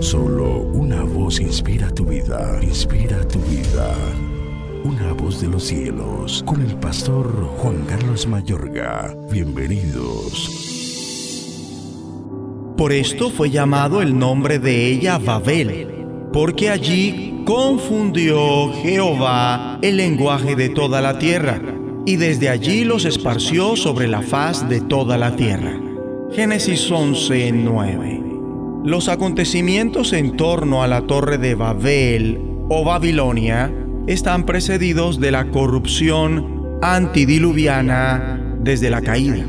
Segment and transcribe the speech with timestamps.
[0.00, 3.94] Solo una voz inspira tu vida, inspira tu vida.
[4.84, 7.26] Una voz de los cielos, con el pastor
[7.58, 9.14] Juan Carlos Mayorga.
[9.30, 10.66] Bienvenidos.
[12.76, 15.88] Por esto fue llamado el nombre de ella Babel,
[16.32, 21.62] porque allí confundió Jehová el lenguaje de toda la tierra,
[22.04, 25.80] y desde allí los esparció sobre la faz de toda la tierra.
[26.32, 28.25] Génesis 11, 9.
[28.86, 33.74] Los acontecimientos en torno a la torre de Babel o Babilonia
[34.06, 39.44] están precedidos de la corrupción antidiluviana desde la caída.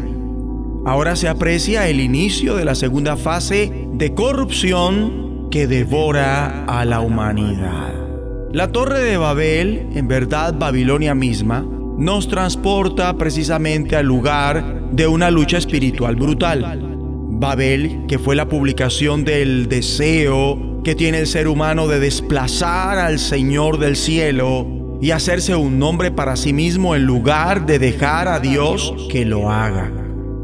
[0.87, 7.01] Ahora se aprecia el inicio de la segunda fase de corrupción que devora a la
[7.01, 7.93] humanidad.
[8.51, 11.63] La torre de Babel, en verdad Babilonia misma,
[11.99, 16.86] nos transporta precisamente al lugar de una lucha espiritual brutal
[17.39, 23.19] Babel, que fue la publicación del deseo que tiene el ser humano de desplazar al
[23.19, 24.65] Señor del cielo
[25.01, 29.51] y hacerse un nombre para sí mismo en lugar de dejar a Dios que lo
[29.51, 29.91] haga.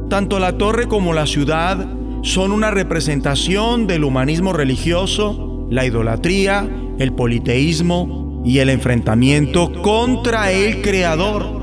[0.09, 1.87] Tanto la torre como la ciudad
[2.21, 6.69] son una representación del humanismo religioso, la idolatría,
[6.99, 11.62] el politeísmo y el enfrentamiento contra el Creador.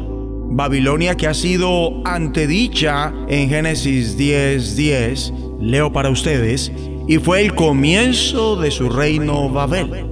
[0.50, 6.72] Babilonia que ha sido antedicha en Génesis 10:10, 10, leo para ustedes,
[7.06, 10.06] y fue el comienzo de su reino Babel.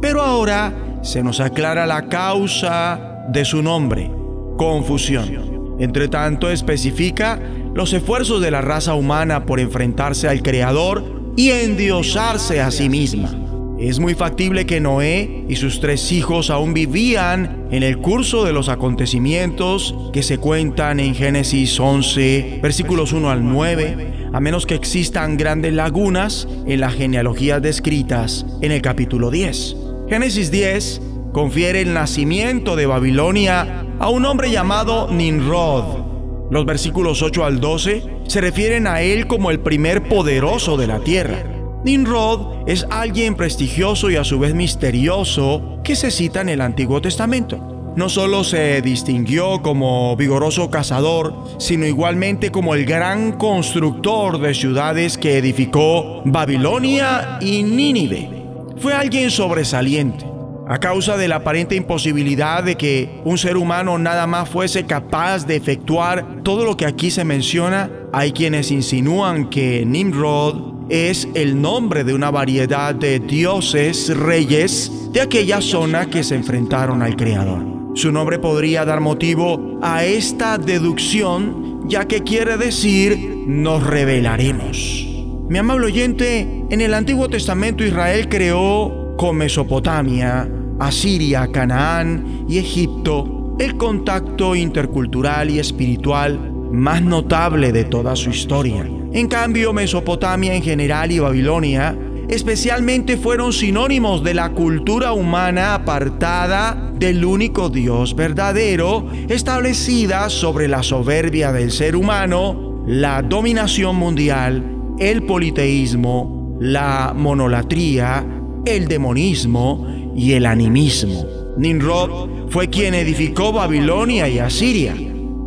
[0.00, 4.10] Pero ahora se nos aclara la causa de su nombre,
[4.56, 5.76] confusión.
[5.78, 7.40] Entre tanto, especifica
[7.74, 13.43] los esfuerzos de la raza humana por enfrentarse al Creador y endiosarse a sí misma.
[13.78, 18.52] Es muy factible que Noé y sus tres hijos aún vivían en el curso de
[18.52, 24.76] los acontecimientos que se cuentan en Génesis 11, versículos 1 al 9, a menos que
[24.76, 29.76] existan grandes lagunas en las genealogías descritas en el capítulo 10.
[30.08, 36.48] Génesis 10 confiere el nacimiento de Babilonia a un hombre llamado Nimrod.
[36.48, 41.00] Los versículos 8 al 12 se refieren a él como el primer poderoso de la
[41.00, 41.63] tierra.
[41.84, 47.02] Nimrod es alguien prestigioso y a su vez misterioso que se cita en el Antiguo
[47.02, 47.92] Testamento.
[47.94, 55.18] No solo se distinguió como vigoroso cazador, sino igualmente como el gran constructor de ciudades
[55.18, 58.30] que edificó Babilonia y Nínive.
[58.78, 60.24] Fue alguien sobresaliente.
[60.66, 65.46] A causa de la aparente imposibilidad de que un ser humano nada más fuese capaz
[65.46, 71.60] de efectuar todo lo que aquí se menciona, hay quienes insinúan que Nimrod es el
[71.60, 77.64] nombre de una variedad de dioses, reyes de aquella zona que se enfrentaron al Creador.
[77.94, 85.06] Su nombre podría dar motivo a esta deducción, ya que quiere decir nos revelaremos.
[85.48, 90.48] Mi amable oyente, en el Antiguo Testamento Israel creó con Mesopotamia,
[90.80, 98.86] Asiria, Canaán y Egipto el contacto intercultural y espiritual más notable de toda su historia.
[99.12, 101.96] En cambio, Mesopotamia en general y Babilonia
[102.28, 110.82] especialmente fueron sinónimos de la cultura humana apartada del único Dios verdadero, establecida sobre la
[110.82, 114.64] soberbia del ser humano, la dominación mundial,
[114.98, 118.24] el politeísmo, la monolatría,
[118.64, 119.86] el demonismo
[120.16, 121.26] y el animismo.
[121.56, 124.94] Nimrod fue quien edificó Babilonia y Asiria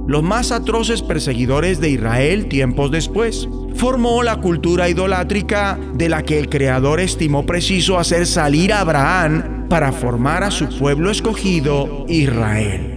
[0.07, 3.47] los más atroces perseguidores de Israel tiempos después.
[3.75, 9.67] Formó la cultura idolátrica de la que el Creador estimó preciso hacer salir a Abraham
[9.69, 12.94] para formar a su pueblo escogido, Israel.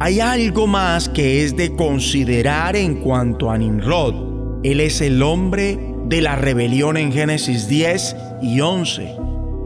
[0.00, 4.60] Hay algo más que es de considerar en cuanto a Nimrod.
[4.64, 9.14] Él es el hombre de la rebelión en Génesis 10 y 11.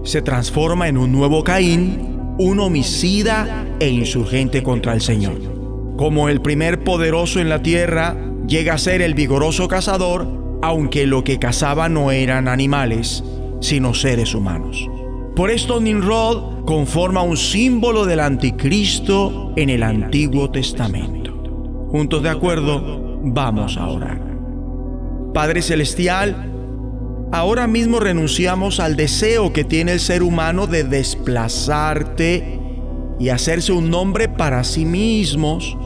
[0.02, 5.63] Se transforma en un nuevo Caín, un homicida e insurgente contra el Señor.
[5.96, 8.16] Como el primer poderoso en la tierra,
[8.48, 10.26] llega a ser el vigoroso cazador,
[10.60, 13.22] aunque lo que cazaba no eran animales,
[13.60, 14.88] sino seres humanos.
[15.36, 21.32] Por esto Nimrod conforma un símbolo del anticristo en el Antiguo Testamento.
[21.90, 24.20] Juntos de acuerdo, vamos a orar.
[25.32, 26.50] Padre Celestial,
[27.32, 32.63] ahora mismo renunciamos al deseo que tiene el ser humano de desplazarte
[33.18, 35.76] y hacerse un nombre para sí mismos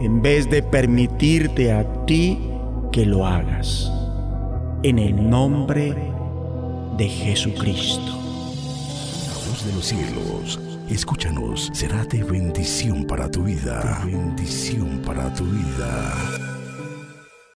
[0.00, 2.38] en vez de permitirte a ti
[2.92, 3.90] que lo hagas.
[4.82, 5.94] En el nombre
[6.96, 8.00] de Jesucristo.
[8.06, 14.02] La voz de los cielos, escúchanos, será de bendición para tu vida.
[14.04, 16.49] bendición para tu vida.